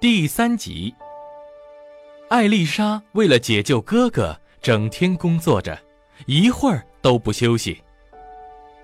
[0.00, 0.94] 第三集。
[2.30, 5.78] 艾丽莎为了解救哥哥，整天工作着，
[6.24, 7.82] 一会儿都不休息。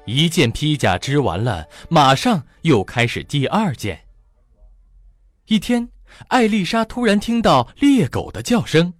[0.04, 3.98] 一件披甲织完了，马上又开始第二件。
[5.46, 5.88] 一天，
[6.28, 8.92] 艾丽莎突然听到猎狗的叫声，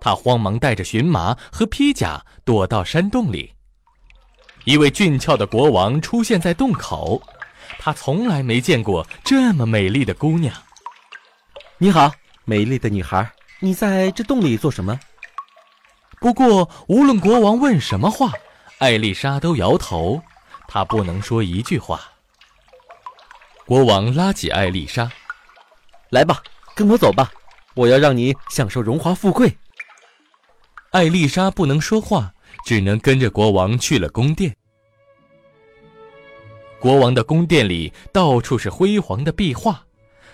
[0.00, 3.52] 她慌忙带着荨麻和披甲躲到山洞里。
[4.64, 7.20] 一位俊俏的国王出现在洞口。
[7.78, 10.54] 他从来没见过这么美丽的姑娘。
[11.78, 12.12] 你好，
[12.44, 14.98] 美丽的女孩，你在这洞里做什么？
[16.20, 18.32] 不过，无论国王问什么话，
[18.78, 20.22] 艾丽莎都摇头，
[20.66, 22.00] 她不能说一句话。
[23.66, 25.10] 国王拉起艾丽莎，
[26.10, 26.42] 来吧，
[26.74, 27.30] 跟我走吧，
[27.74, 29.56] 我要让你享受荣华富贵。
[30.92, 32.32] 艾丽莎不能说话，
[32.64, 34.56] 只能跟着国王去了宫殿。
[36.78, 39.82] 国王的宫殿里到处是辉煌的壁画，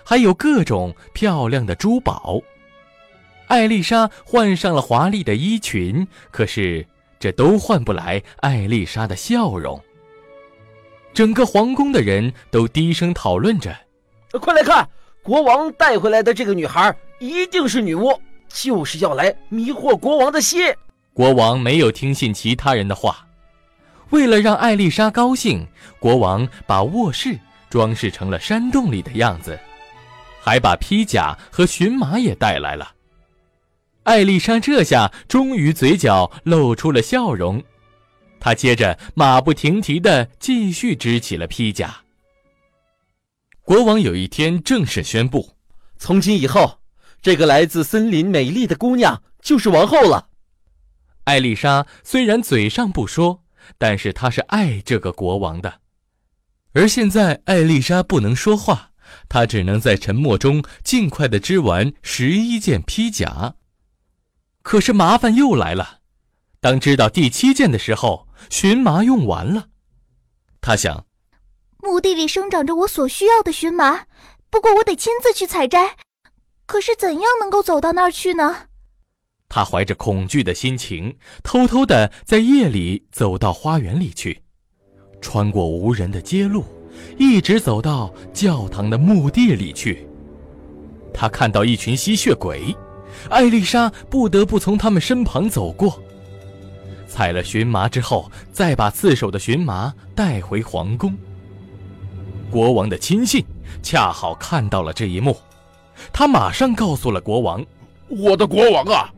[0.05, 2.41] 还有各种漂亮的珠宝。
[3.49, 6.87] 艾丽莎换上了华丽的衣裙，可是
[7.19, 9.81] 这都换不来艾丽莎的笑容。
[11.15, 13.77] 整个皇宫的人都低声讨论着
[14.41, 14.89] ：“快来看，
[15.23, 20.73] 国王带回来的这个女孩一定是女巫，就是要来迷惑国王的心。”
[21.13, 23.27] 国王没有听信其他人的话。
[24.13, 25.67] 为了让艾丽莎高兴，
[25.99, 27.39] 国王把卧室
[27.71, 29.59] 装饰成了山洞里的样子，
[30.39, 32.93] 还把披甲和荨麻也带来了。
[34.03, 37.63] 艾丽莎这下终于嘴角露出了笑容，
[38.39, 41.97] 她接着马不停蹄地继续织起了披甲。
[43.63, 45.57] 国王有一天正式宣布：
[45.97, 46.81] 从今以后，
[47.23, 50.29] 这个来自森林美丽的姑娘就是王后了。
[51.25, 53.39] 艾丽莎虽然嘴上不说。
[53.79, 55.81] 但是他是爱这个国王的，
[56.73, 58.91] 而现在艾丽莎不能说话，
[59.29, 63.55] 她只能在沉默中尽快的织完十一件披甲。
[64.63, 65.99] 可是麻烦又来了，
[66.61, 69.69] 当织到第七件的时候，荨麻用完了。
[70.61, 71.07] 他想，
[71.79, 74.07] 墓地里生长着我所需要的荨麻，
[74.49, 75.97] 不过我得亲自去采摘，
[76.67, 78.69] 可是怎样能够走到那儿去呢？
[79.55, 81.15] 他怀着恐惧的心情，
[81.45, 84.41] 偷偷地在夜里走到花园里去，
[85.21, 86.65] 穿过无人的街路，
[87.19, 90.09] 一直走到教堂的墓地里去。
[91.13, 92.75] 他看到一群吸血鬼，
[93.29, 96.03] 艾丽莎不得不从他们身旁走过。
[97.07, 101.15] 采了荨麻之后，再把刺手的荨麻带回皇宫。
[102.51, 103.45] 国王的亲信
[103.83, 105.37] 恰好看到了这一幕，
[106.11, 107.63] 他马上告诉了国王
[108.09, 109.13] ：“我的国王啊！”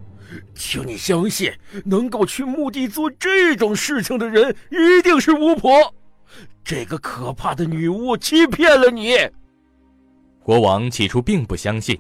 [0.55, 1.53] 请你相信，
[1.85, 5.95] 能够去墓地做这种事情的人一定是巫婆。
[6.65, 9.17] 这个可怕的女巫欺骗了你。
[10.43, 11.99] 国王起初并不相信，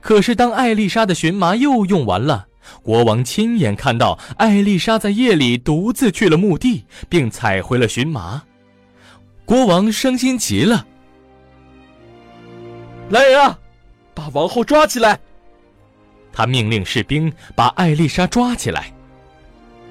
[0.00, 2.46] 可是当艾丽莎的荨麻又用完了，
[2.82, 8.42] 国王亲眼看到艾丽莎在夜里独自去了墓地，并采回了荨麻，
[9.44, 10.86] 国王伤心极了。
[13.10, 13.58] 来人啊，
[14.14, 15.18] 把王后抓起来！
[16.38, 18.92] 他命令士兵把艾丽莎抓起来，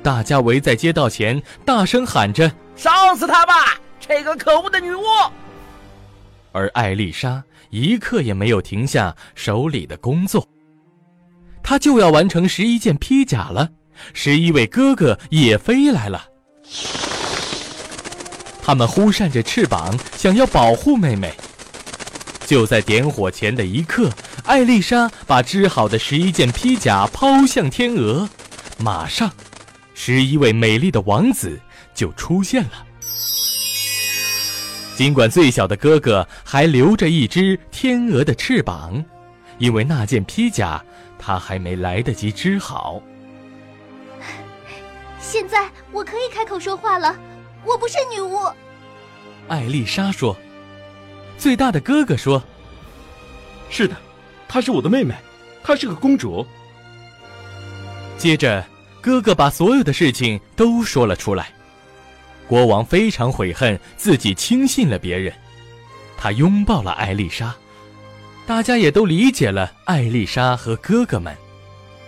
[0.01, 5.01] 大家围在街道前，大声喊着：“烧死她吧，这个可恶的女巫！”
[6.53, 10.47] 而艾丽莎一刻也没有停下手里的工作，
[11.61, 13.69] 她就要完成十一件披甲了。
[14.13, 16.29] 十一位哥哥也飞来了，
[18.63, 21.33] 他们忽扇着翅膀，想要保护妹妹。
[22.45, 24.09] 就在点火前的一刻，
[24.47, 28.27] 艾丽莎把织好的十一件披甲抛向天鹅，
[28.77, 29.29] 马上，
[29.93, 31.59] 十一位美丽的王子
[31.93, 32.85] 就出现了。
[34.95, 39.03] 尽管最小的哥哥还留着一只天鹅的翅膀，
[39.57, 40.81] 因为那件披甲
[41.19, 43.01] 他还没来得及织好。
[45.19, 47.13] 现在我可以开口说话了，
[47.65, 48.39] 我不是女巫。
[49.49, 50.35] 艾丽莎说。
[51.37, 52.41] 最大的哥哥说
[53.69, 53.95] ：“是的，
[54.47, 55.13] 她是我的妹妹，
[55.63, 56.45] 她是个公主。”
[58.17, 58.65] 接着，
[59.01, 61.49] 哥哥把所有的事情都说了出来。
[62.47, 65.33] 国王非常悔恨自己轻信了别人，
[66.17, 67.53] 他拥抱了艾丽莎，
[68.45, 71.35] 大家也都理解了艾丽莎和哥哥们，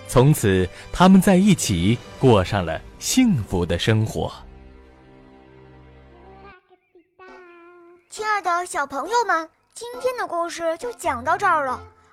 [0.08, 4.32] 从此他们在一起过上了幸福的生活。
[8.10, 11.80] 亲爱的小朋友们，今天的故事就讲到这儿了。